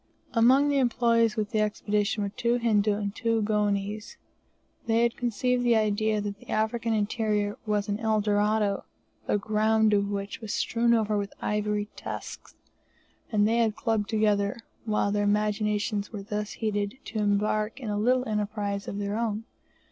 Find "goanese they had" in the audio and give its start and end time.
3.43-5.15